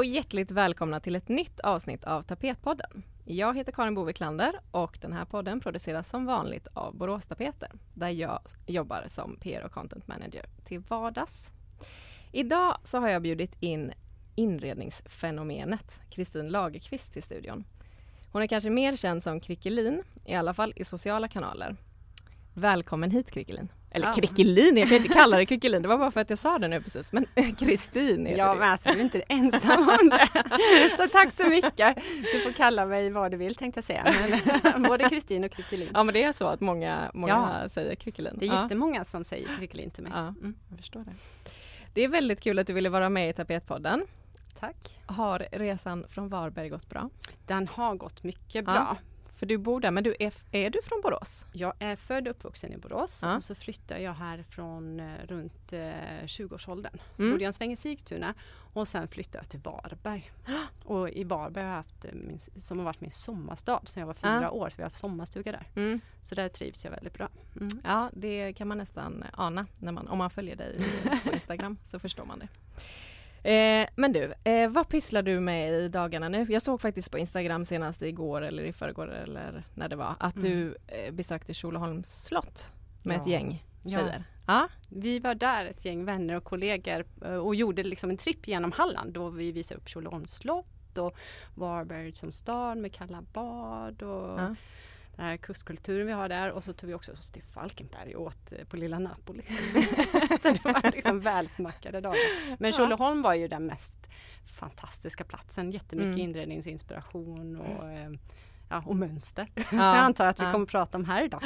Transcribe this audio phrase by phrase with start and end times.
[0.00, 3.02] Och hjärtligt välkomna till ett nytt avsnitt av Tapetpodden.
[3.24, 8.08] Jag heter Karin Boviklander och den här podden produceras som vanligt av Borås Tapeter där
[8.08, 11.50] jag jobbar som PR och content manager till vardags.
[12.32, 13.92] Idag så har jag bjudit in
[14.34, 17.64] inredningsfenomenet Kristin Lagerqvist till studion.
[18.32, 21.76] Hon är kanske mer känd som Krickelin, i alla fall i sociala kanaler.
[22.54, 23.68] Välkommen hit Krickelin!
[23.92, 24.12] Eller ja.
[24.12, 26.68] krickelin, jag kan inte kalla det krickelin, det var bara för att jag sa det
[26.68, 27.12] nu precis.
[27.12, 27.26] Men
[27.58, 30.28] Kristin heter Ja, men alltså du är inte ensam om det.
[30.96, 31.96] Så tack så mycket.
[32.32, 34.14] Du får kalla mig vad du vill tänkte jag säga.
[34.62, 35.88] Men, både Kristin och krickelin.
[35.94, 37.68] Ja, men det är så att många, många ja.
[37.68, 38.36] säger krickelin.
[38.38, 38.62] Det är ja.
[38.62, 40.12] jättemånga som säger krickelin till mig.
[40.14, 40.54] Ja, mm.
[40.68, 41.14] jag förstår det.
[41.94, 44.06] Det är väldigt kul att du ville vara med i Tapetpodden.
[44.60, 45.00] Tack.
[45.06, 47.10] Har resan från Varberg gått bra?
[47.46, 48.96] Den har gått mycket bra.
[49.40, 51.46] För du bor där, men du är, är du från Borås?
[51.52, 53.36] Jag är född och uppvuxen i Borås ja.
[53.36, 55.78] och så flyttade jag härifrån eh, runt eh,
[56.24, 56.92] 20-årsåldern.
[57.16, 57.32] Så mm.
[57.32, 58.34] bodde jag en sväng i Sigtuna
[58.72, 60.30] och sen flyttade jag till Varberg.
[60.84, 64.06] Och i Varberg har jag haft eh, min, som har varit min sommarstad sedan jag
[64.06, 64.50] var fyra ja.
[64.50, 64.70] år.
[64.70, 65.66] Så vi har haft sommarstuga där.
[65.74, 66.00] Mm.
[66.22, 67.28] Så där trivs jag väldigt bra.
[67.56, 67.68] Mm.
[67.84, 70.84] Ja, det kan man nästan ana när man, om man följer dig
[71.24, 72.48] på Instagram så förstår man det.
[73.42, 76.46] Eh, men du, eh, vad pysslar du med i dagarna nu?
[76.48, 80.36] Jag såg faktiskt på Instagram senast igår eller i förrgår eller när det var att
[80.36, 80.50] mm.
[80.50, 83.20] du eh, besökte Tjolöholms slott med ja.
[83.20, 84.24] ett gäng tjejer.
[84.46, 84.52] Ja.
[84.54, 84.68] ja.
[84.88, 88.72] Vi var där ett gäng vänner och kollegor eh, och gjorde liksom en tripp genom
[88.72, 91.16] Halland då vi visade upp Tjolöholms slott och
[91.54, 94.54] Varberg som stad med kalla bad och ja
[95.20, 98.26] den här kustkulturen vi har där och så tog vi också oss till Falkenberg och
[98.26, 99.42] åt eh, på Lilla Napoli.
[100.42, 102.56] så det var liksom välsmackade dagar.
[102.58, 104.06] Men Tjolöholm var ju den mest
[104.44, 105.70] fantastiska platsen.
[105.70, 106.18] Jättemycket mm.
[106.18, 108.10] inredningsinspiration och, eh,
[108.68, 109.48] ja, och mönster.
[109.56, 110.52] Ja, så jag antar att vi ja.
[110.52, 111.40] kommer prata om här idag.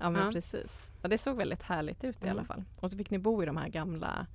[0.00, 0.32] Ja men ja.
[0.32, 0.90] precis.
[1.02, 2.36] Ja, det såg väldigt härligt ut i mm.
[2.36, 2.64] alla fall.
[2.80, 4.26] Och så fick ni bo i de här gamla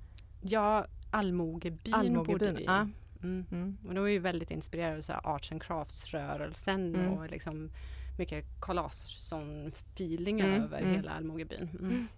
[0.42, 2.88] Ja, Allmogebyn, Allmogebyn bodde vi ja.
[3.22, 3.46] Mm.
[3.50, 3.76] Mm.
[3.88, 7.12] Och då var vi väldigt inspirerade av Arts and Crafts-rörelsen mm.
[7.12, 7.70] och liksom
[8.18, 10.94] mycket Carl Larsson-feeling mm, över mm.
[10.94, 11.70] hela Allmogebyn.
[11.80, 12.08] Mm.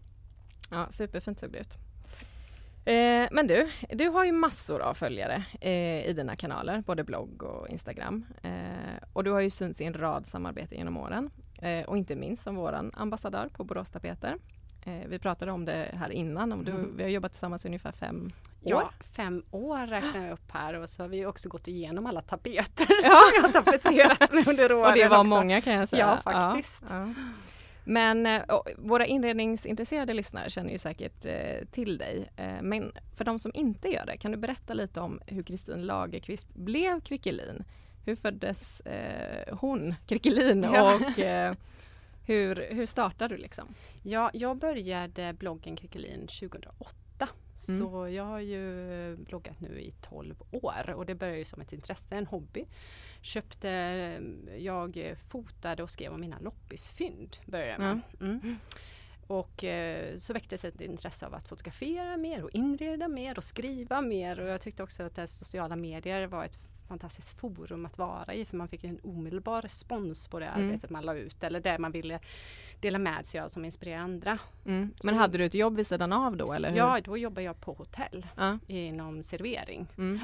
[0.71, 1.79] Ja, superfint såg det ut.
[2.89, 7.43] Eh, men du, du har ju massor av följare eh, i dina kanaler, både blogg
[7.43, 8.27] och Instagram.
[8.43, 8.51] Eh,
[9.13, 11.31] och du har ju synts i en rad samarbeten genom åren.
[11.63, 14.37] Eh, och inte minst som våran ambassadör på Borås Tapeter.
[14.85, 16.97] Eh, vi pratade om det här innan, och du, mm.
[16.97, 18.33] vi har jobbat tillsammans i ungefär fem
[18.65, 18.71] år.
[18.71, 22.21] Ja, fem år räknar jag upp här och så har vi också gått igenom alla
[22.21, 23.11] tapeter ja.
[23.11, 24.91] som jag har tapetserat under åren.
[24.91, 25.31] Och det var också.
[25.31, 26.21] många kan jag säga.
[26.25, 26.83] Ja, faktiskt.
[26.89, 27.15] Ja, ja.
[27.89, 32.29] Men och, eh, våra inredningsintresserade lyssnare känner ju säkert eh, till dig.
[32.37, 35.87] Eh, men för de som inte gör det, kan du berätta lite om hur Kristin
[35.87, 37.65] Lagerqvist blev Krickelin?
[38.05, 38.83] Hur föddes
[39.51, 41.55] hon, Krickelin, och eh,
[42.27, 43.75] hur, hur startade du liksom?
[44.03, 47.29] Ja, jag började bloggen Krickelin 2008
[47.69, 47.81] Mm.
[47.81, 51.73] Så jag har ju bloggat nu i 12 år och det började ju som ett
[51.73, 52.67] intresse, en hobby.
[53.21, 53.69] Köpte,
[54.59, 57.37] jag fotade och skrev om mina loppisfynd.
[57.47, 58.01] Började med.
[58.21, 58.41] Mm.
[58.43, 58.57] Mm.
[59.27, 64.01] Och eh, så väcktes ett intresse av att fotografera mer och inreda mer och skriva
[64.01, 66.59] mer och jag tyckte också att sociala medier var ett
[66.89, 70.67] fantastiskt forum att vara i för man fick en omedelbar respons på det mm.
[70.67, 72.21] arbetet man la ut eller det man ville
[72.81, 74.39] dela med sig av som inspirerar andra.
[74.67, 74.93] Mm.
[75.03, 76.53] Men hade du ett jobb vid sidan av då?
[76.53, 76.77] Eller hur?
[76.77, 78.59] Ja, då jobbade jag på hotell ja.
[78.67, 79.87] inom servering.
[79.99, 80.19] Mm.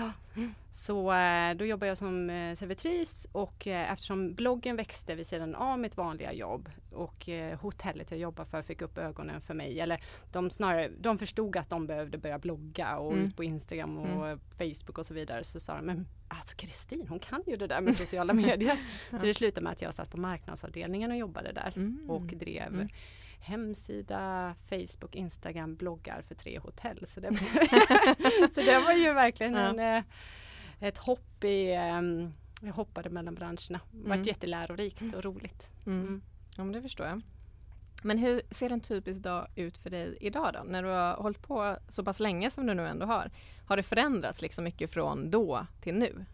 [0.72, 5.54] Så eh, då jobbade jag som eh, servitris och eh, eftersom bloggen växte vid sidan
[5.54, 7.28] av mitt vanliga jobb och
[7.60, 9.80] hotellet jag jobbade för fick upp ögonen för mig.
[9.80, 10.00] Eller
[10.32, 13.24] de snarare, de förstod att de behövde börja blogga och mm.
[13.24, 14.40] ut på Instagram och mm.
[14.58, 15.44] Facebook och så vidare.
[15.44, 16.06] Så sa de, men
[16.38, 18.78] alltså Kristin hon kan ju det där med sociala medier.
[19.10, 19.18] ja.
[19.18, 22.10] Så det slutade med att jag satt på marknadsavdelningen och jobbade där mm.
[22.10, 22.88] och drev mm.
[23.40, 27.06] hemsida, Facebook, Instagram, bloggar för tre hotell.
[27.08, 27.28] Så det,
[28.54, 29.60] så det var ju verkligen ja.
[29.60, 30.04] en, eh,
[30.80, 33.80] ett hopp i um, jag hoppade mellan branscherna.
[33.90, 34.22] Det mm.
[34.22, 35.68] jättelärorikt och roligt.
[35.86, 36.00] Mm.
[36.00, 36.22] mm.
[36.56, 37.20] Ja men det förstår jag.
[38.02, 40.62] Men hur ser en typisk dag ut för dig idag då?
[40.62, 43.30] När du har hållit på så pass länge som du nu ändå har.
[43.66, 46.24] Har det förändrats liksom mycket från då till nu?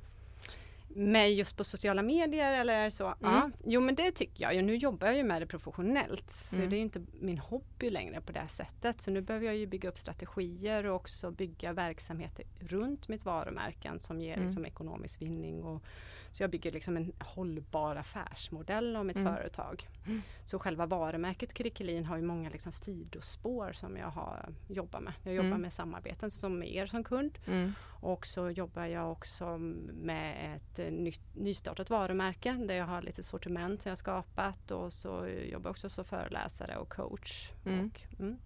[0.95, 3.05] Med just på sociala medier eller så?
[3.05, 3.17] Mm.
[3.21, 3.51] Ja.
[3.65, 4.65] Jo men det tycker jag.
[4.65, 6.31] Nu jobbar jag ju med det professionellt.
[6.31, 6.71] Så mm.
[6.71, 9.01] det är inte min hobby längre på det sättet.
[9.01, 14.01] Så nu behöver jag ju bygga upp strategier och också bygga verksamheter runt mitt varumärken
[14.01, 14.47] som ger mm.
[14.47, 15.83] liksom, ekonomisk vinning och
[16.33, 19.35] så jag bygger liksom en hållbar affärsmodell av mitt mm.
[19.35, 19.89] företag.
[20.07, 20.23] Mm.
[20.45, 25.13] Så själva varumärket Krickelin har ju många liksom sidospår som jag har, jobbar med.
[25.23, 25.61] Jag jobbar mm.
[25.61, 27.39] med samarbeten som med er som kund.
[27.47, 27.73] Mm.
[28.01, 33.83] Och så jobbar jag också med ett nytt, nystartat varumärke där jag har lite sortiment
[33.83, 37.53] som jag skapat och så jobbar jag också som föreläsare och coach.
[37.67, 37.87] Mm.
[37.87, 38.39] Och, mm,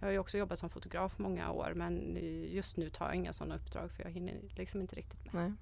[0.00, 2.18] Jag har ju också jobbat som fotograf många år men
[2.48, 5.34] just nu tar jag inga sådana uppdrag för jag hinner liksom inte riktigt med.
[5.34, 5.52] Nej.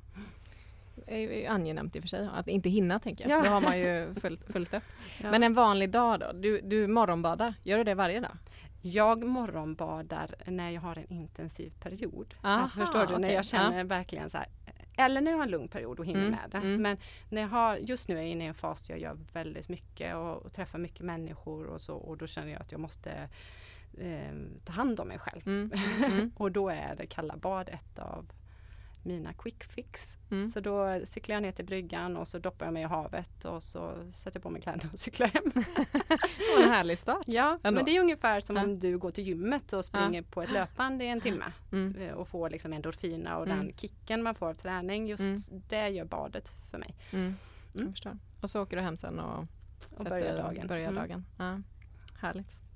[1.06, 3.38] Är angenämt i och för sig att inte hinna tänker jag.
[3.38, 3.44] Ja.
[3.44, 4.82] Då har man ju fullt, fullt upp.
[5.22, 5.30] Ja.
[5.30, 6.32] Men en vanlig dag då?
[6.32, 8.36] Du, du morgonbadar, gör du det varje dag?
[8.82, 12.34] Jag morgonbadar när jag har en intensiv period.
[12.42, 13.18] Aha, alltså förstår du, okay.
[13.18, 13.84] när jag känner ja.
[13.84, 14.46] verkligen så här,
[14.96, 16.58] eller när jag har en lugn period och hinner mm, med det.
[16.58, 16.82] Mm.
[16.82, 16.96] Men
[17.28, 19.68] när jag har, just nu är jag inne i en fas där jag gör väldigt
[19.68, 23.28] mycket och, och träffar mycket människor och så och då känner jag att jag måste
[23.98, 24.34] eh,
[24.64, 25.42] ta hand om mig själv.
[25.46, 25.72] Mm,
[26.04, 26.32] mm.
[26.36, 28.26] och då är det kalla bad ett av
[29.06, 30.16] mina quick fix.
[30.30, 30.48] Mm.
[30.48, 33.62] Så då cyklar jag ner till bryggan och så doppar jag mig i havet och
[33.62, 35.52] så sätter jag på mig kläderna och cyklar hem.
[36.56, 37.24] och en härlig start.
[37.26, 37.78] Ja, Ändå.
[37.78, 38.62] men det är ungefär som ja.
[38.62, 40.28] om du går till gymmet och springer ja.
[40.30, 41.96] på ett löpband i en timme mm.
[41.96, 43.58] Eh, och får liksom endorfina och mm.
[43.58, 45.06] den kicken man får av träning.
[45.06, 45.62] Just mm.
[45.68, 46.94] det gör badet för mig.
[47.10, 47.34] Mm.
[47.74, 47.94] Mm.
[48.40, 49.46] Och så åker du hem sen och,
[49.96, 50.66] och börjar dagen.
[50.66, 51.24] Börjar dagen.
[51.38, 51.60] Ja.
[52.20, 52.66] Härligt.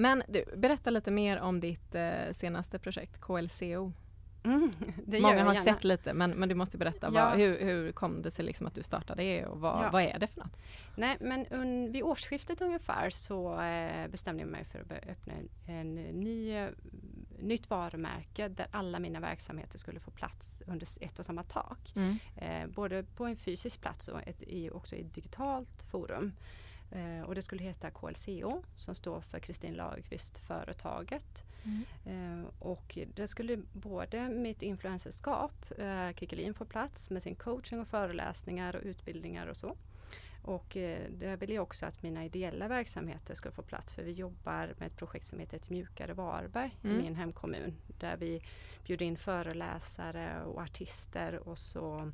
[0.00, 3.92] Men du, berätta lite mer om ditt eh, senaste projekt KLCO.
[4.42, 4.72] Mm,
[5.06, 7.24] Många har sett lite men, men du måste berätta, ja.
[7.24, 9.90] vad, hur, hur kom det sig liksom att du startade det och vad, ja.
[9.90, 10.56] vad är det för något?
[10.96, 15.48] Nej men un, vid årsskiftet ungefär så eh, bestämde jag mig för att öppna en,
[15.66, 16.66] en ny,
[17.38, 21.92] nytt varumärke där alla mina verksamheter skulle få plats under ett och samma tak.
[21.96, 22.18] Mm.
[22.36, 26.32] Eh, både på en fysisk plats och ett, i, också i ett digitalt forum.
[26.90, 31.44] Eh, och det skulle heta KLCO som står för Kristin Lagerqvist Företaget.
[31.64, 31.84] Mm.
[32.04, 37.88] Eh, och det skulle både mitt influencerskap, eh, Kikkelin, få plats med sin coaching och
[37.88, 39.76] föreläsningar och utbildningar och så.
[40.42, 44.12] Och eh, det vill jag också att mina ideella verksamheter ska få plats för vi
[44.12, 46.98] jobbar med ett projekt som heter Ett mjukare Varberg mm.
[46.98, 47.76] i min hemkommun.
[47.98, 48.42] Där vi
[48.84, 52.12] bjuder in föreläsare och artister och så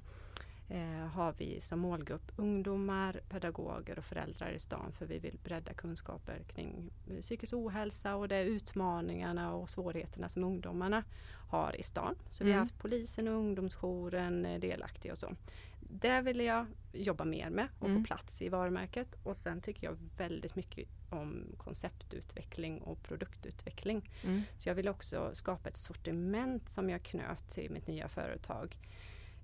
[0.68, 5.72] eh, har vi som målgrupp ungdomar, pedagoger och föräldrar i stan för vi vill bredda
[5.72, 6.90] kunskaper kring
[7.20, 11.04] psykisk ohälsa och de utmaningarna och svårigheterna som ungdomarna
[11.48, 12.14] har i stan.
[12.28, 12.48] Så mm.
[12.48, 12.68] vi har mm.
[12.68, 15.34] haft polisen och ungdomsjouren eh, delaktiga och så.
[15.80, 18.02] Det vill jag jobba mer med och mm.
[18.02, 24.10] få plats i varumärket och sen tycker jag väldigt mycket om konceptutveckling och produktutveckling.
[24.24, 24.42] Mm.
[24.56, 28.76] Så jag vill också skapa ett sortiment som jag knöt till mitt nya företag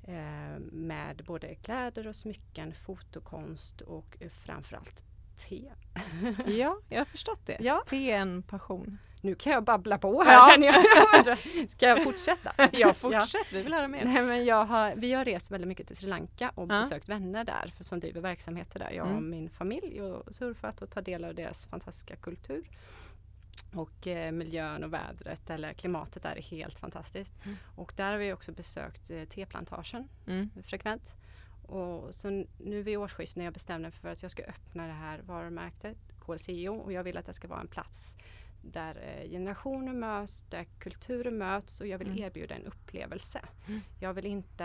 [0.05, 5.03] Eh, med både kläder och smycken, fotokonst och framförallt
[5.49, 5.73] te.
[6.47, 7.57] ja, jag har förstått det.
[7.61, 7.85] Ja.
[7.89, 8.99] Te är en passion.
[9.21, 10.49] Nu kan jag babbla på här ja.
[10.51, 11.39] känner jag.
[11.71, 12.53] Ska jag fortsätta?
[12.73, 13.47] ja, fortsätt.
[13.53, 14.05] Vi vill höra mer.
[14.05, 16.81] Nej, men jag har, vi har rest väldigt mycket till Sri Lanka och ja.
[16.81, 18.91] besökt vänner där för, som driver verksamheter där.
[18.91, 19.31] Jag och mm.
[19.31, 22.65] min familj och surfat och tagit del av deras fantastiska kultur.
[23.75, 27.35] Och eh, miljön och vädret eller klimatet där är helt fantastiskt.
[27.45, 27.57] Mm.
[27.77, 30.51] Och där har vi också besökt eh, teplantagen mm.
[30.65, 31.13] frekvent.
[31.63, 34.93] Och så nu vid årsskiftet när jag bestämde mig för att jag ska öppna det
[34.93, 38.15] här varumärket KLCO och jag vill att det ska vara en plats
[38.63, 42.23] där eh, generationer möts, där kulturer möts och jag vill mm.
[42.23, 43.41] erbjuda en upplevelse.
[43.69, 43.81] Mm.
[44.01, 44.65] Jag vill inte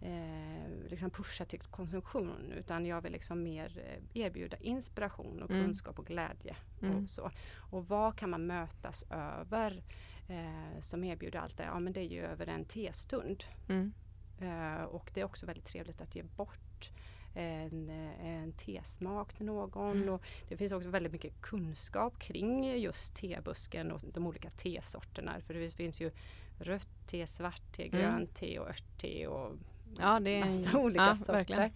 [0.00, 5.64] eh, liksom pusha till konsumtion utan jag vill liksom mer eh, erbjuda inspiration och mm.
[5.64, 6.56] kunskap och glädje.
[6.82, 7.04] Mm.
[7.04, 7.30] Och, så.
[7.70, 9.82] och vad kan man mötas över
[10.28, 11.64] eh, som erbjuder allt det?
[11.64, 13.44] Ja men det är ju över en testund.
[13.68, 13.92] Mm.
[14.40, 16.90] Eh, och det är också väldigt trevligt att ge bort
[17.34, 19.96] en, en tesmak till någon.
[19.96, 20.14] Mm.
[20.14, 25.40] Och det finns också väldigt mycket kunskap kring just tebusken och de olika tesorterna.
[25.40, 26.10] För det finns ju
[26.58, 28.00] rött te, svart te, mm.
[28.00, 29.56] grönt te och örtte och
[30.00, 31.32] Ja, det är massa olika ja, sorter.
[31.32, 31.70] Verkligen.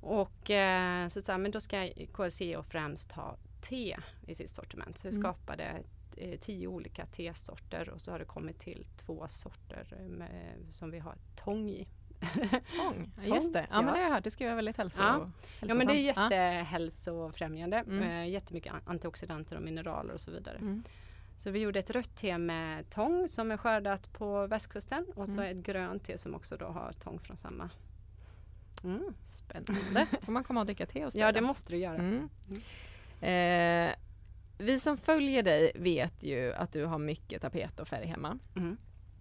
[0.00, 4.98] Och eh, så, så men då ska KLCO främst ha te i sitt sortiment.
[4.98, 5.22] Så vi mm.
[5.22, 5.82] skapade
[6.16, 10.98] eh, tio olika tesorter och så har det kommit till två sorter med, som vi
[10.98, 11.88] har tång i.
[12.76, 13.58] Tång, ja, just det.
[13.58, 14.24] Ja, ja, men det har jag hört.
[14.24, 15.30] Det ska vara väldigt hälso ja.
[15.60, 17.76] ja men det är jättehälsofrämjande.
[17.76, 17.98] Mm.
[17.98, 20.56] Med jättemycket antioxidanter och mineraler och så vidare.
[20.56, 20.84] Mm.
[21.38, 25.40] Så vi gjorde ett rött te med tång som är skördat på västkusten och så
[25.40, 25.58] mm.
[25.58, 27.70] ett grönt te som också då har tång från samma.
[28.84, 29.14] Mm.
[29.26, 30.06] Spännande!
[30.22, 31.22] får man komma och dricka te hos dig?
[31.22, 31.96] Ja det måste du göra.
[31.96, 32.28] Mm.
[33.20, 33.94] Eh,
[34.58, 38.38] vi som följer dig vet ju att du har mycket tapet och färg hemma.
[38.56, 38.76] Mm.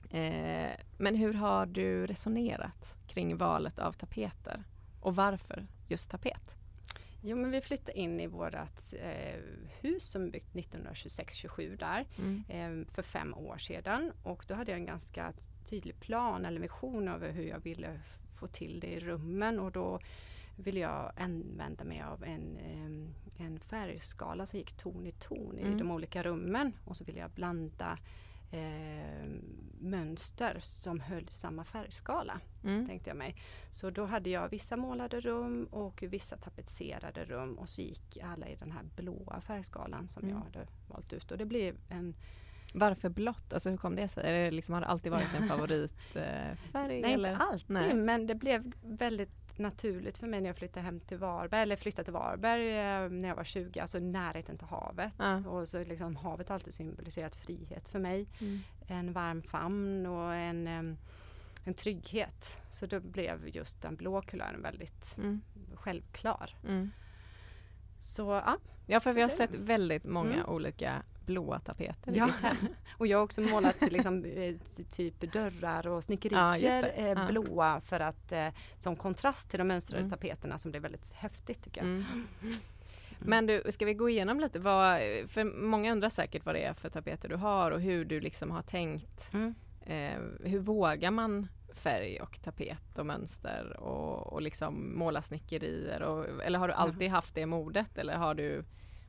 [0.10, 4.64] Eh, men hur har du resonerat kring valet av tapeter?
[5.02, 6.56] Och varför just tapet?
[7.28, 8.54] Jo men vi flyttade in i vårt
[8.94, 9.40] eh,
[9.82, 12.44] hus som byggt 1926-27 där mm.
[12.50, 15.34] eh, för fem år sedan och då hade jag en ganska
[15.70, 18.00] tydlig plan eller vision över hur jag ville
[18.40, 20.00] få till det i rummen och då
[20.56, 25.74] ville jag använda mig av en, eh, en färgskala som gick ton i ton mm.
[25.74, 27.98] i de olika rummen och så ville jag blanda
[28.52, 29.26] eh,
[29.80, 32.40] mönster som höll samma färgskala.
[32.64, 32.88] Mm.
[32.88, 33.36] Tänkte jag mig.
[33.72, 38.48] Så då hade jag vissa målade rum och vissa tapetserade rum och så gick alla
[38.48, 40.36] i den här blåa färgskalan som mm.
[40.36, 41.32] jag hade valt ut.
[41.32, 42.16] Och det blev en
[42.74, 43.54] varför blått?
[43.54, 44.28] Alltså hur kom det sig?
[44.28, 46.58] Är det liksom, har det alltid varit en favoritfärg?
[46.74, 47.32] Nej, eller?
[47.32, 47.94] inte alltid Nej.
[47.94, 52.04] men det blev väldigt naturligt för mig när jag flyttade hem till Varberg, eller flyttade
[52.04, 55.14] till Varberg eh, när jag var 20, alltså närheten till havet.
[55.18, 55.38] Ja.
[55.38, 58.28] Och så liksom havet har alltid symboliserat frihet för mig.
[58.40, 58.60] Mm.
[58.88, 60.68] En varm famn och en,
[61.64, 62.58] en trygghet.
[62.72, 65.42] Så då blev just den blå kulören väldigt mm.
[65.76, 66.56] självklar.
[66.68, 66.92] Mm.
[68.00, 68.58] Så ja.
[68.88, 70.46] Ja, för vi har sett väldigt många mm.
[70.50, 72.28] olika blåa tapeter ja.
[72.28, 72.58] i ditt hem.
[72.98, 74.56] och jag har också målat liksom, eh,
[74.92, 78.48] typ dörrar och snickerier ja, eh, blåa för att eh,
[78.80, 80.12] som kontrast till de mönstrade mm.
[80.12, 81.90] tapeterna som blev väldigt häftigt tycker jag.
[81.90, 82.06] Mm.
[82.44, 82.56] Mm.
[83.20, 86.74] Men du, ska vi gå igenom lite vad, för många undrar säkert vad det är
[86.74, 89.34] för tapeter du har och hur du liksom har tänkt.
[89.34, 89.56] Mm.
[89.86, 96.02] Eh, hur vågar man färg och tapet och mönster och, och liksom måla snickerier?
[96.02, 98.64] Och, eller har du alltid haft det modet eller har du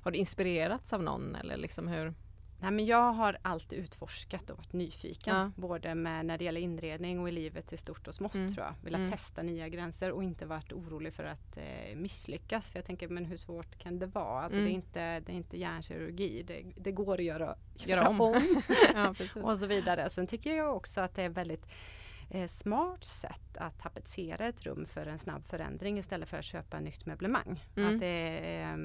[0.07, 2.15] har du inspirerats av någon eller liksom hur?
[2.61, 5.37] Nej, men jag har alltid utforskat och varit nyfiken.
[5.37, 5.51] Ja.
[5.57, 8.55] Både med när det gäller inredning och i livet i stort och smått mm.
[8.55, 8.75] tror jag.
[8.83, 9.11] Velat mm.
[9.11, 12.71] testa nya gränser och inte varit orolig för att eh, misslyckas.
[12.71, 14.43] För jag tänker, men hur svårt kan det vara?
[14.43, 14.69] Alltså, mm.
[14.69, 16.43] det, är inte, det är inte hjärnkirurgi.
[16.43, 18.21] Det, det går att göra, göra, göra om.
[18.21, 18.63] om.
[18.95, 20.11] ja, och så vidare.
[20.11, 21.67] Sen tycker jag också att det är väldigt
[22.31, 26.81] eh, smart sätt att tapetsera ett rum för en snabb förändring istället för att köpa
[26.81, 27.65] nytt möblemang.
[27.77, 27.95] Mm.
[27.95, 28.77] Att det, eh,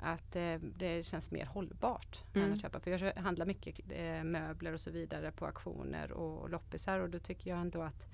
[0.00, 2.46] att eh, det känns mer hållbart mm.
[2.46, 2.80] än att köpa.
[2.80, 7.10] För jag handlar mycket eh, möbler och så vidare på auktioner och, och loppisar och
[7.10, 8.06] då tycker jag ändå att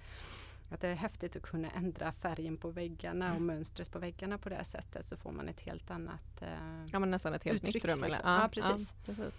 [0.72, 3.36] att det är häftigt att kunna ändra färgen på väggarna mm.
[3.36, 6.48] och mönstret på väggarna på det sättet så får man ett helt annat eh,
[6.92, 8.04] Ja men nästan ett helt uttryck, nytt rum.
[8.04, 8.20] Eller?
[8.24, 8.92] Ja, ja, precis.
[9.06, 9.34] Ja, precis.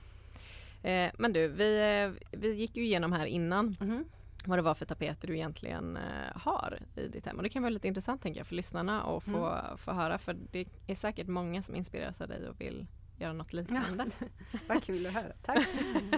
[0.84, 4.06] Eh, men du, vi, eh, vi gick ju igenom här innan mm
[4.46, 7.38] vad det var för tapeter du egentligen eh, har i ditt hem.
[7.38, 9.78] Och det kan vara lite intressant tänker jag för lyssnarna att få, mm.
[9.78, 13.54] få höra för det är säkert många som inspireras av dig och vill göra något
[13.54, 14.06] liknande.
[14.20, 14.28] Ja,
[14.68, 15.68] vad kul att höra, tack!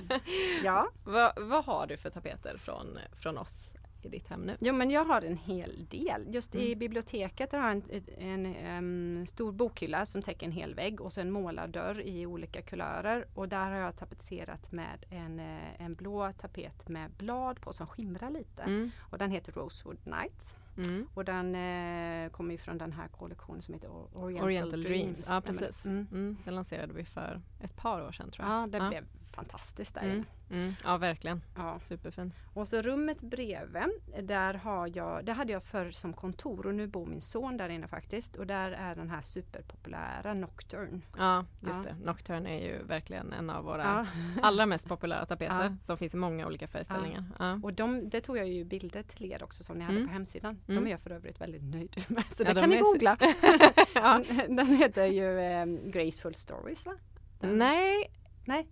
[0.64, 0.90] ja.
[1.04, 3.74] vad, vad har du för tapeter från, från oss
[4.06, 4.58] i ditt hem nu?
[4.60, 6.34] Jo men jag har en hel del.
[6.34, 6.68] Just mm.
[6.68, 7.84] i biblioteket har jag en,
[8.18, 12.62] en, en, stor bokhylla som täcker en hel vägg och så en målardörr i olika
[12.62, 13.26] kulörer.
[13.34, 17.88] Och där har jag tapetserat med en, eh, en blå tapet med blad på som
[17.88, 18.64] skimrar lite.
[18.64, 18.92] Mm.
[19.00, 20.54] Och den heter Rosewood Nights.
[20.78, 21.08] Mm.
[21.14, 25.18] Och den eh, kommer ifrån den här kollektionen som heter Oriental, Oriental Dreams.
[25.18, 25.26] Dreams.
[25.30, 25.86] Ja precis.
[25.86, 26.08] Mm.
[26.12, 26.38] Mm.
[26.46, 28.62] Den lanserade vi för ett par år sedan tror jag.
[28.62, 28.90] Ja, det ja.
[28.90, 30.26] blev fantastiskt där mm.
[30.50, 30.74] Mm.
[30.84, 31.80] Ja verkligen, ja.
[31.80, 32.34] superfin.
[32.54, 33.84] Och så rummet bredvid,
[34.24, 37.70] där har jag, det hade jag förr som kontor och nu bor min son där
[37.70, 41.02] inne faktiskt och där är den här superpopulära Nocturne.
[41.18, 41.92] Ja just ja.
[41.92, 44.42] det, Nocturne är ju verkligen en av våra ja.
[44.42, 47.24] allra mest populära tapeter som finns i många olga färgställningar.
[47.64, 50.08] Och de, det tog jag ju bilder till er också som ni hade mm.
[50.08, 50.60] på hemsidan.
[50.66, 50.88] De mm.
[50.88, 52.24] är jag för övrigt väldigt nöjd med.
[52.38, 53.18] Så det kan ni googla.
[54.48, 56.94] den heter ju um, Graceful Stories va?
[57.40, 57.58] Den.
[57.58, 58.12] Nej,
[58.46, 58.68] Nej.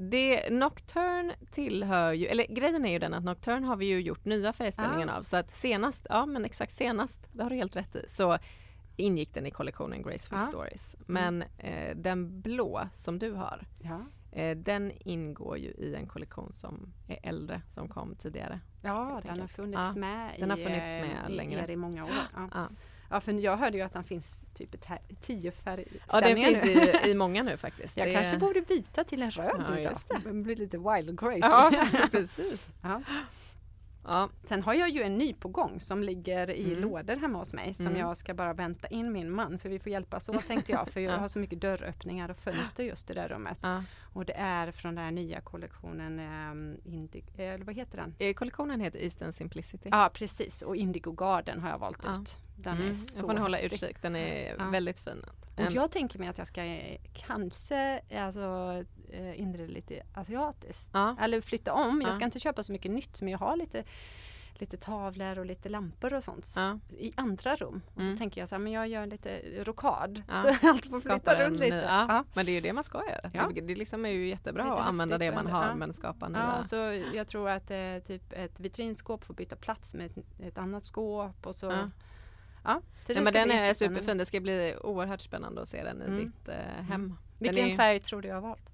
[0.00, 4.24] Det, Nocturne tillhör ju, eller grejen är ju den att Nocturne har vi ju gjort
[4.24, 5.18] nya föreställningar ah.
[5.18, 8.38] av så att senast, ja men exakt senast, det har du helt rätt i, så
[8.96, 10.46] ingick den i kollektionen Graceful ah.
[10.46, 10.94] Stories.
[10.94, 11.04] Mm.
[11.06, 11.90] Men mm.
[11.90, 14.00] eh, den blå som du har, ja.
[14.32, 18.60] eh, den ingår ju i en kollektion som är äldre som kom tidigare.
[18.82, 21.72] Ja, den har funnits ja, med, den har funnits med i, längre.
[21.72, 22.10] i många år.
[22.34, 22.68] Ja.
[23.10, 24.78] Ja för jag hörde ju att den finns typ i
[25.20, 27.96] tio färgställningar Ja den finns i, i många nu faktiskt.
[27.96, 28.12] Jag det...
[28.12, 30.32] kanske borde byta till en röd ja, det.
[30.32, 31.38] blir lite wild crazy.
[31.42, 32.66] Ja precis.
[32.82, 33.02] Ja.
[34.12, 34.28] Ja.
[34.42, 36.80] Sen har jag ju en ny på gång som ligger i mm.
[36.80, 37.98] lådor hemma hos mig som mm.
[37.98, 41.00] jag ska bara vänta in min man för vi får hjälpas åt tänkte jag för
[41.00, 43.58] jag har så mycket dörröppningar och fönster just i det rummet.
[43.62, 43.84] Ja.
[44.12, 48.14] Och det är från den här nya kollektionen, eh, Indi eller vad heter den?
[48.18, 49.88] Eh, kollektionen heter Eastern Simplicity.
[49.92, 52.12] Ja precis och Indigo Garden har jag valt ja.
[52.12, 52.36] ut.
[52.56, 52.90] Den mm.
[52.90, 55.24] är så jag får hålla utkik, den är väldigt fin.
[55.56, 60.90] Och jag tänker mig att jag ska eh, kanske alltså, eh, inreda lite asiatiskt.
[60.92, 61.16] Ja.
[61.20, 62.02] Eller flytta om.
[62.02, 63.84] Jag ska inte köpa så mycket nytt men jag har lite
[64.60, 66.78] lite tavlor och lite lampor och sånt ja.
[66.98, 67.82] i andra rum.
[67.94, 68.12] Och mm.
[68.12, 70.22] så tänker jag så här, men jag gör lite rokad.
[70.28, 70.42] Ja.
[70.42, 71.76] Så allt får flytta runt lite.
[71.76, 72.06] Ja.
[72.08, 72.24] ja.
[72.34, 73.30] Men det är ju det man ska göra.
[73.32, 73.50] Ja.
[73.54, 76.54] Det, det liksom är ju jättebra lite att använda det man har men skapa nya.
[76.56, 80.58] Ja, så jag tror att eh, typ ett vitrinskåp får byta plats med ett, ett
[80.58, 81.90] annat skåp och så
[82.64, 84.18] Ja, ja men den är superfin.
[84.18, 86.24] Det ska bli oerhört spännande att se den i mm.
[86.24, 87.04] ditt eh, hem.
[87.04, 87.16] Mm.
[87.38, 87.76] Vilken är...
[87.76, 88.70] färg tror du jag har valt?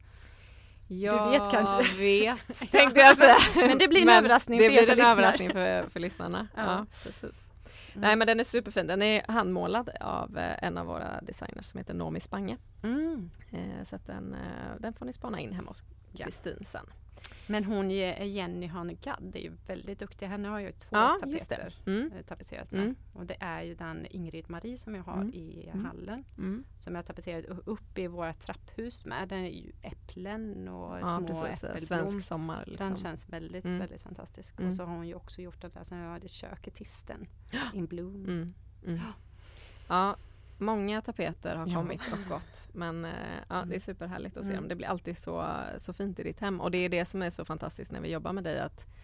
[1.00, 1.82] Jag du vet kanske?
[1.98, 3.36] vet, tänkte jag säga.
[3.54, 6.48] Men det blir en överraskning för Det blir en överraskning för, för lyssnarna.
[6.56, 6.62] Ja.
[6.62, 7.50] ja precis.
[7.94, 8.00] Mm.
[8.00, 8.86] Nej men den är superfin.
[8.86, 12.56] Den är handmålad av eh, en av våra designers som heter Nomi Spange.
[12.82, 13.30] Mm.
[13.52, 15.84] Eh, så den, eh, den får ni spana in hemma hos
[16.16, 16.66] Kristin ja.
[16.66, 16.86] sen.
[17.46, 20.26] Men hon Jenny Hanegadd är ju väldigt duktig.
[20.26, 22.12] Henne har ju två ja, tapeter mm.
[22.12, 22.82] Eh, tapetserat med.
[22.82, 22.96] Mm.
[23.12, 25.34] Och det är ju den Ingrid Marie som jag har mm.
[25.34, 25.84] i mm.
[25.84, 26.24] hallen.
[26.38, 26.64] Mm.
[26.76, 29.28] Som jag tapetserat upp i våra trapphus med.
[29.28, 31.86] Den är ju äpplen och ja, små precis, äppelblom.
[31.86, 32.64] Svensk sommar.
[32.66, 32.88] Liksom.
[32.88, 33.78] Den känns väldigt, mm.
[33.78, 34.60] väldigt fantastisk.
[34.60, 37.26] Och så har hon ju också gjort den där som jag hade köket Tisten.
[37.74, 38.54] In Bloom.
[39.88, 40.16] Ja,
[40.58, 41.74] Många tapeter har ja.
[41.74, 43.10] kommit och gått men eh,
[43.48, 43.80] ja, det är mm.
[43.80, 44.62] superhärligt att se mm.
[44.62, 44.68] dem.
[44.68, 47.30] Det blir alltid så, så fint i ditt hem och det är det som är
[47.30, 48.94] så fantastiskt när vi jobbar med dig att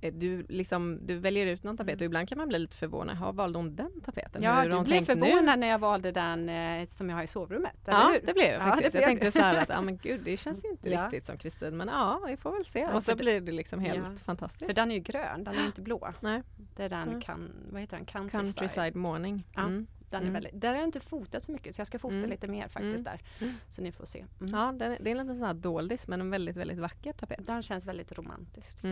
[0.00, 2.06] eh, du, liksom, du väljer ut någon tapet och mm.
[2.06, 3.16] ibland kan man bli lite förvånad.
[3.16, 4.42] Har valde hon den tapeten?
[4.42, 5.56] Ja, du blev förvånad nu?
[5.56, 7.76] när jag valde den eh, som jag har i sovrummet.
[7.84, 8.94] ja, det blev jag faktiskt.
[8.94, 11.04] Ja, jag tänkte så här att, ja men gud, det känns ju inte ja.
[11.04, 12.86] riktigt som Kristin, men ja, vi får väl se.
[12.86, 14.24] Och så blir det liksom helt ja.
[14.24, 14.66] fantastiskt.
[14.66, 16.12] För den är ju grön, den är inte blå.
[16.20, 16.42] Nej.
[16.76, 17.20] Det är den, mm.
[17.20, 18.06] kan, vad heter den?
[18.06, 19.46] Countryside, Countryside Morning.
[19.56, 19.86] Mm.
[20.12, 20.36] Den mm.
[20.36, 22.30] är väldigt, där har jag inte fotat så mycket så jag ska fota mm.
[22.30, 23.04] lite mer faktiskt mm.
[23.04, 23.20] där.
[23.40, 23.54] Mm.
[23.70, 24.18] Så ni får se.
[24.18, 24.52] Mm.
[24.52, 27.46] Ja, det, det är en liten sån här doldis men en väldigt, väldigt vacker tapet.
[27.46, 28.84] Den känns väldigt romantisk.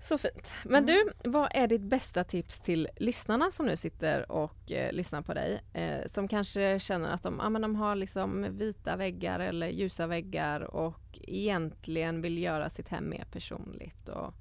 [0.00, 0.50] Så fint.
[0.64, 5.22] Men du, vad är ditt bästa tips till lyssnarna som nu sitter och eh, lyssnar
[5.22, 5.60] på dig?
[5.72, 10.06] Eh, som kanske känner att de, ah, men de har liksom vita väggar eller ljusa
[10.06, 14.34] väggar och egentligen vill göra sitt hem mer personligt och,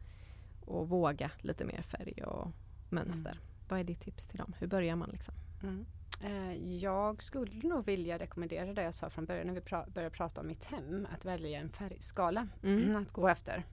[0.65, 2.47] och våga lite mer färg och
[2.89, 3.31] mönster.
[3.31, 3.54] Mm.
[3.67, 4.53] Vad är ditt tips till dem?
[4.59, 5.33] Hur börjar man liksom?
[5.63, 5.85] Mm.
[6.21, 10.15] Eh, jag skulle nog vilja rekommendera det jag sa från början när vi pra började
[10.15, 11.07] prata om mitt hem.
[11.13, 12.95] Att välja en färgskala mm.
[12.95, 13.63] att gå efter.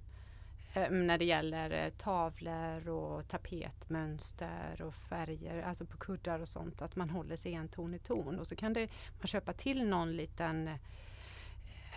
[0.75, 6.83] Eh, när det gäller eh, tavlor och tapetmönster och färger, alltså på kuddar och sånt.
[6.83, 8.39] Att man håller sig en ton i ton.
[8.39, 10.71] Och så kan det, man köpa till någon liten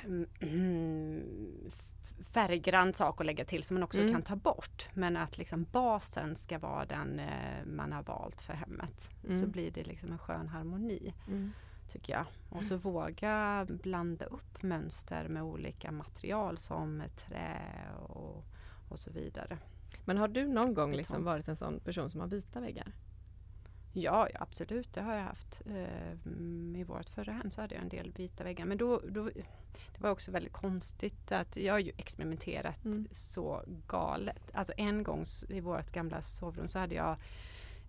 [2.23, 4.13] färggrann sak att lägga till som man också mm.
[4.13, 4.89] kan ta bort.
[4.93, 9.09] Men att liksom basen ska vara den eh, man har valt för hemmet.
[9.23, 9.41] Mm.
[9.41, 11.13] Så blir det liksom en skön harmoni.
[11.27, 11.51] Mm.
[11.91, 12.25] Tycker jag.
[12.49, 17.61] Och så våga blanda upp mönster med olika material som trä
[18.07, 18.43] och,
[18.89, 19.57] och så vidare.
[20.05, 22.91] Men har du någon gång liksom varit en sån person som har vita väggar?
[23.97, 25.61] Ja, ja, absolut, det har jag haft.
[25.65, 28.65] Eh, I vårt förra hem så hade jag en del vita väggar.
[28.65, 29.23] Men då, då,
[29.93, 33.07] det var också väldigt konstigt att jag har ju experimenterat mm.
[33.11, 34.51] så galet.
[34.53, 37.17] Alltså en gång i vårt gamla sovrum så hade jag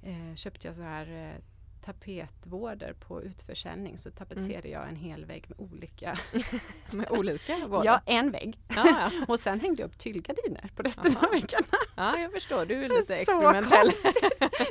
[0.03, 1.42] eh, köpte jag så här eh,
[1.87, 4.70] tapetvårder på utförsäljning så tapetserade mm.
[4.70, 6.18] jag en hel vägg med olika
[6.92, 7.85] Med olika vårdar?
[7.85, 8.59] Ja, en vägg.
[8.68, 9.11] Ah, ja.
[9.29, 11.27] och sen hängde jag upp tyllgardiner på resten Aha.
[11.27, 11.66] av väggarna.
[11.96, 12.66] Ja, jag förstår.
[12.66, 13.90] Du är lite experimentell.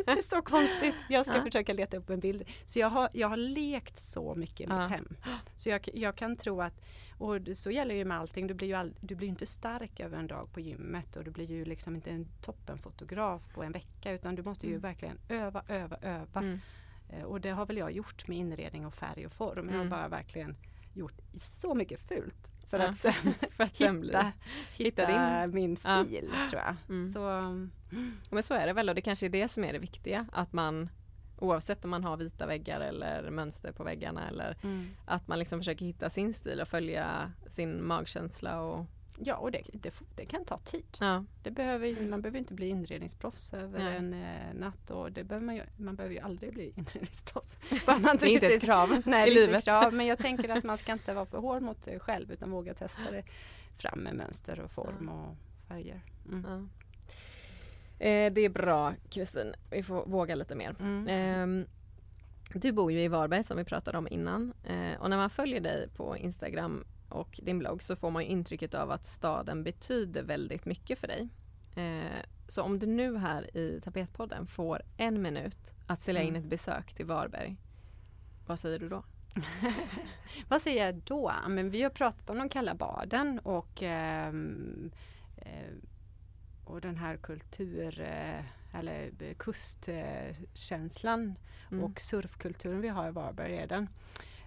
[0.06, 0.96] det är så konstigt.
[1.10, 1.44] Jag ska ja.
[1.44, 2.44] försöka leta upp en bild.
[2.66, 5.16] Så jag har, jag har lekt så mycket i mitt hem.
[5.56, 6.82] Så jag, jag kan tro att
[7.18, 8.48] och så gäller det med allting.
[8.48, 11.32] Du blir ju all, du blir inte stark över en dag på gymmet och du
[11.32, 14.82] blir ju liksom inte en toppenfotograf på en vecka utan du måste ju mm.
[14.82, 16.40] verkligen öva, öva, öva.
[16.40, 16.60] Mm.
[17.10, 19.60] Eh, och det har väl jag gjort med inredning och färg och form.
[19.60, 19.70] Mm.
[19.70, 19.90] Jag har mm.
[19.90, 20.56] bara verkligen
[20.94, 22.90] gjort så mycket fult för ja.
[22.90, 23.14] att sen,
[23.52, 24.32] för att sen hitta,
[24.78, 26.50] hitta, hitta min stil ja.
[26.50, 26.76] tror jag.
[26.90, 27.12] Mm.
[27.12, 27.20] Så.
[28.30, 30.54] Men så är det väl och det kanske är det som är det viktiga att
[30.54, 30.90] man
[31.40, 34.88] Oavsett om man har vita väggar eller mönster på väggarna eller mm.
[35.06, 38.86] att man liksom försöker hitta sin stil och följa sin magkänsla och
[39.18, 40.98] Ja, och det, det, det kan ta tid.
[41.00, 41.26] Ja.
[41.44, 43.98] Det behöver, man behöver inte bli inredningsproffs över Nej.
[43.98, 47.58] en eh, natt och det behöver man, ju, man behöver ju aldrig bli inredningsproffs.
[47.88, 49.64] man det är inte ett krav Nej, i livet.
[49.66, 52.52] Krav, men jag tänker att man ska inte vara för hård mot sig själv utan
[52.52, 53.24] våga testa det
[53.78, 55.14] fram med mönster och form ja.
[55.14, 55.36] och
[55.68, 56.02] färger.
[56.32, 56.46] Mm.
[56.50, 56.68] Ja.
[58.06, 60.76] Eh, det är bra Kristin, vi får våga lite mer.
[60.80, 61.08] Mm.
[61.08, 61.68] Eh,
[62.54, 65.60] du bor ju i Varberg som vi pratade om innan eh, och när man följer
[65.60, 66.84] dig på Instagram
[67.16, 71.30] och din blogg så får man intrycket av att staden betyder väldigt mycket för dig.
[71.76, 76.42] Eh, så om du nu här i Tapetpodden får en minut att sälja in mm.
[76.42, 77.58] ett besök till Varberg,
[78.48, 79.04] vad säger du då?
[80.48, 81.34] vad säger jag då?
[81.48, 84.92] Men vi har pratat om de kalla baden och ehm,
[85.38, 85.74] eh,
[86.66, 91.36] och den här kultur eh, eller kustkänslan
[91.72, 91.84] mm.
[91.84, 93.88] och surfkulturen vi har i Varberg redan.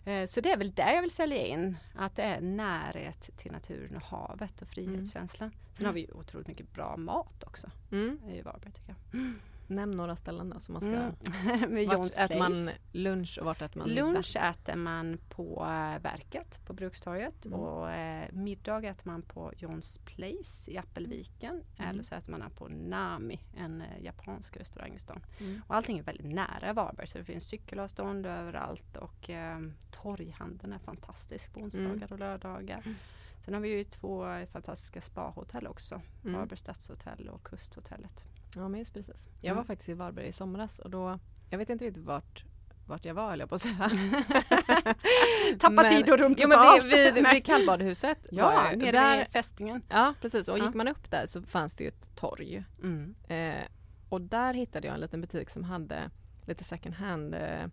[0.05, 3.53] Eh, så det är väl där jag vill sälja in, att det är närhet till
[3.53, 5.49] naturen och havet och frihetskänslan.
[5.49, 5.61] Mm.
[5.77, 8.19] Sen har vi ju otroligt mycket bra mat också mm.
[8.29, 9.21] i Varberg tycker jag.
[9.69, 10.91] Nämn några ställen då som man ska...
[10.91, 11.89] Mm.
[11.99, 14.03] vart äter man lunch och vart äter man middag?
[14.03, 17.61] Lunch äter man på äh, Verket på Brukstorget mm.
[17.61, 21.91] och äh, middag äter man på Johns Place i Appelviken mm.
[21.91, 25.25] eller så äter man på Nami, en äh, japansk restaurang i stan.
[25.41, 25.63] Mm.
[25.67, 29.59] Och allting är väldigt nära Varberg så det finns cykelavstånd överallt och äh,
[29.91, 32.09] torghandeln är fantastisk på onsdagar mm.
[32.11, 32.83] och lördagar.
[32.85, 32.97] Mm.
[33.45, 36.01] Sen har vi ju två fantastiska spahotell också.
[36.25, 36.37] Mm.
[36.37, 38.25] Varberg stadshotell och Kusthotellet.
[38.55, 39.29] Ja men just precis.
[39.41, 41.19] Jag var faktiskt i Varberg i somras och då,
[41.51, 42.45] jag vet inte riktigt vart
[42.89, 43.91] vart jag var höll jag på att säga.
[45.59, 46.83] Tappa tid och rum totalt.
[46.83, 48.29] Jo, men vid, vid kallbadhuset.
[48.31, 49.83] Ja, nere där, vid fästingen.
[49.89, 50.65] Ja precis och ja.
[50.65, 52.65] gick man upp där så fanns det ju ett torg.
[52.83, 53.15] Mm.
[53.29, 53.65] Eh,
[54.09, 56.11] och där hittade jag en liten butik som hade
[56.47, 57.67] lite second hand eh,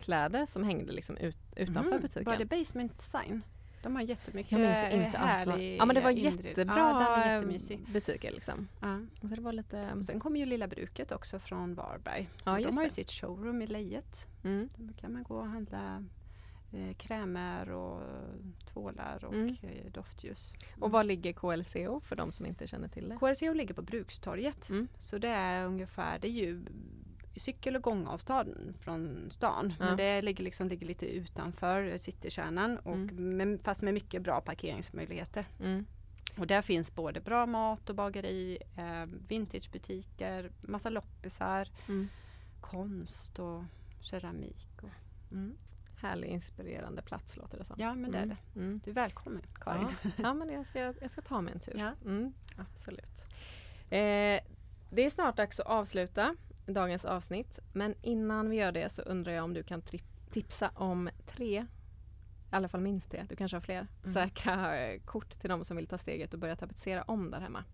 [0.00, 2.02] kläder som hängde liksom ut, utanför mm.
[2.02, 2.24] butiken.
[2.24, 3.42] Var det Basement Design?
[3.82, 7.58] De har jättemycket jag minns inte härlig Ja men det var jättebra ja,
[7.92, 8.68] butiker liksom.
[8.80, 9.00] Ja.
[9.20, 9.92] Så det var lite...
[9.96, 12.28] Och sen kommer ju Lilla Bruket också från Varberg.
[12.44, 14.26] Ja, de har ju sitt showroom i Lejet.
[14.44, 14.68] Mm.
[14.76, 16.04] Där kan man gå och handla
[16.72, 18.02] eh, krämer och
[18.64, 19.56] tvålar och mm.
[19.62, 20.54] eh, doftljus.
[20.80, 23.16] Och var ligger KLCO för de som inte känner till det?
[23.16, 24.68] KLCO ligger på Brukstorget.
[24.68, 24.88] Mm.
[24.98, 26.64] Så det är ungefär, det är ju
[27.40, 29.74] cykel och gångavstånd från stan.
[29.78, 29.84] Ja.
[29.84, 33.36] Men det ligger, liksom, ligger lite utanför citykärnan och mm.
[33.36, 35.44] med, fast med mycket bra parkeringsmöjligheter.
[35.60, 35.86] Mm.
[36.38, 42.08] Och där finns både bra mat och bageri, eh, vintagebutiker, massa loppisar, mm.
[42.60, 43.64] konst och
[44.00, 44.68] keramik.
[44.82, 45.56] Och, mm.
[46.00, 47.76] Härlig inspirerande plats låter det som.
[47.78, 48.36] Ja men det är mm.
[48.54, 48.60] det.
[48.60, 48.80] Mm.
[48.84, 49.88] Du är välkommen Karin.
[50.02, 51.76] Ja, ja men jag ska, jag ska ta mig en tur.
[51.76, 51.92] Ja.
[52.56, 53.24] Absolut.
[53.90, 54.40] Eh,
[54.90, 57.58] det är snart dags att avsluta dagens avsnitt.
[57.72, 59.82] Men innan vi gör det så undrar jag om du kan
[60.30, 61.66] tipsa om tre,
[62.52, 64.14] i alla fall minst tre, du kanske har fler, mm.
[64.14, 67.64] säkra kort till de som vill ta steget och börja tapetsera om där hemma.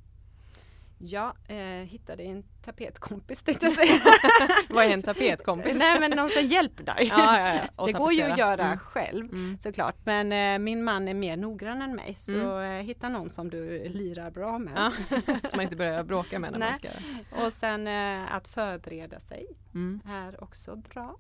[0.99, 1.57] Ja, eh,
[1.87, 4.01] hittade en tapetkompis tänkte jag säga.
[4.69, 5.79] Vad är en tapetkompis?
[5.79, 7.07] Nej men någon som hjälper dig.
[7.11, 7.87] Ja, ja, ja.
[7.87, 8.79] Det går ju att göra mm.
[8.79, 9.59] själv mm.
[9.61, 12.81] såklart men eh, min man är mer noggrann än mig så mm.
[12.81, 14.73] eh, hitta någon som du lirar bra med.
[14.77, 14.93] Ja.
[15.51, 16.71] så man inte börjar bråka med när Nej.
[16.71, 17.45] man ska.
[17.45, 20.01] Och sen eh, att förbereda sig mm.
[20.07, 21.17] är också bra.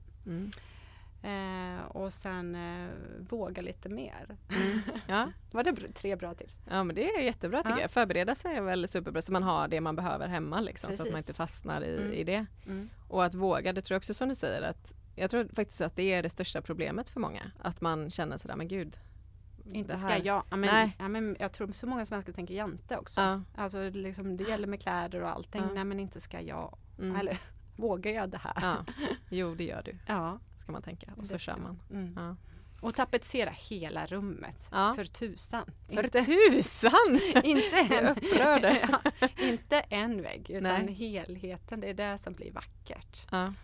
[1.22, 4.36] Eh, och sen eh, våga lite mer.
[4.48, 4.80] Mm.
[5.06, 5.32] Ja.
[5.52, 6.58] Var det tre bra tips?
[6.70, 7.80] Ja men det är jättebra tycker ja.
[7.80, 7.90] jag.
[7.90, 11.10] Förbereda sig är väl superbra så man har det man behöver hemma liksom, så att
[11.10, 12.12] man inte fastnar i, mm.
[12.12, 12.46] i det.
[12.66, 12.90] Mm.
[13.08, 15.96] Och att våga, det tror jag också som du säger att jag tror faktiskt att
[15.96, 17.42] det är det största problemet för många.
[17.58, 18.96] Att man känner sådär, men gud.
[19.72, 20.42] Inte ska jag.
[20.50, 23.20] Ja, men, ja, men jag tror så många svenskar tänker jante också.
[23.20, 23.42] Ja.
[23.56, 25.62] Alltså liksom, det gäller med kläder och allting.
[25.62, 25.74] Ja.
[25.74, 26.78] Nej men inte ska jag.
[26.98, 27.16] Mm.
[27.16, 27.38] Eller
[27.76, 28.54] vågar jag det här?
[28.62, 28.84] Ja.
[29.28, 29.96] Jo det gör du.
[30.06, 31.80] Ja ska man tänka och så kör man.
[31.90, 32.12] Mm.
[32.16, 32.36] Ja.
[32.80, 34.68] Och tapetsera hela rummet.
[34.72, 34.94] Ja.
[34.96, 35.64] För tusan.
[35.86, 37.20] För inte, tusan!
[37.44, 39.00] inte, en, ja,
[39.38, 40.92] inte en vägg utan Nej.
[40.92, 41.80] helheten.
[41.80, 43.26] Det är det som blir vackert.
[43.30, 43.54] Ja.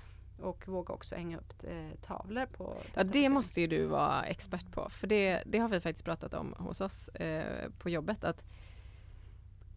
[0.40, 4.72] Och våga också hänga upp eh, tavlor på Ja det måste ju du vara expert
[4.72, 4.88] på.
[4.90, 8.24] För det, det har vi faktiskt pratat om hos oss eh, på jobbet.
[8.24, 8.42] att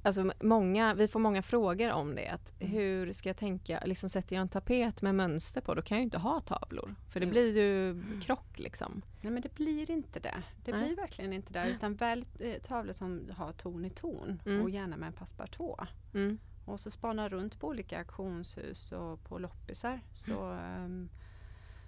[0.07, 2.27] Alltså många, vi får många frågor om det.
[2.27, 2.73] Att mm.
[2.73, 6.01] hur ska jag tänka, liksom sätter jag en tapet med mönster på då kan jag
[6.01, 6.95] ju inte ha tavlor.
[7.09, 9.01] För det blir ju krock liksom.
[9.21, 10.43] Nej men det blir inte det.
[10.65, 10.85] Det Nej.
[10.85, 11.69] blir verkligen inte det.
[11.69, 14.61] Utan väl eh, tavlor som har ton i ton mm.
[14.61, 15.79] och gärna med en passepartout.
[16.13, 16.37] Mm.
[16.65, 20.01] Och så spana runt på olika auktionshus och på loppisar.
[20.13, 21.09] Så, um,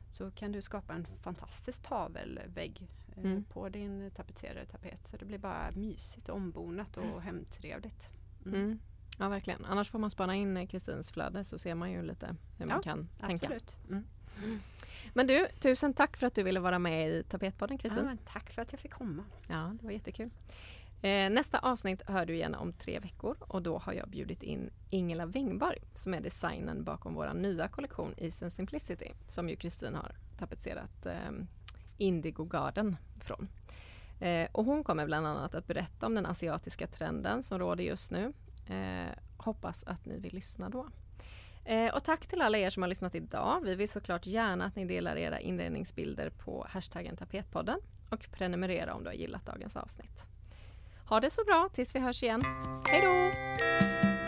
[0.09, 2.87] så kan du skapa en fantastisk tavelvägg
[3.25, 3.43] mm.
[3.43, 5.07] på din tapetserade tapet.
[5.07, 7.21] Så det blir bara mysigt och ombonat och mm.
[7.21, 8.09] hemtrevligt.
[8.45, 8.61] Mm.
[8.61, 8.79] mm.
[9.19, 9.65] Ja verkligen.
[9.65, 13.09] Annars får man spana in Kristins flöde så ser man ju lite hur man kan
[13.19, 13.45] tänka.
[13.45, 13.77] Absolut.
[13.89, 14.03] Mm.
[14.43, 14.59] Mm.
[15.13, 18.05] Men du, tusen tack för att du ville vara med i Tapetpodden Kristin.
[18.05, 19.23] Ja, tack för att jag fick komma.
[19.47, 20.29] Ja, det var jättekul.
[21.01, 24.69] Eh, nästa avsnitt hör du igen om tre veckor och då har jag bjudit in
[24.89, 30.15] Ingela Wingborg som är designen bakom vår nya kollektion Eastern Simplicity som ju Kristin har
[30.37, 31.31] tapetserat eh,
[31.99, 33.47] Indigo Garden från.
[34.19, 38.11] Eh, och hon kommer bland annat att berätta om den asiatiska trenden som råder just
[38.11, 38.33] nu.
[38.69, 40.87] Eh, hoppas att ni vill lyssna då.
[41.65, 43.61] Eh, och tack till alla er som har lyssnat idag.
[43.63, 49.03] Vi vill såklart gärna att ni delar era inredningsbilder på hashtaggen tapetpodden och prenumerera om
[49.03, 50.21] du har gillat dagens avsnitt.
[51.05, 52.41] Ha det så bra tills vi hörs igen.
[52.85, 54.18] Hej då!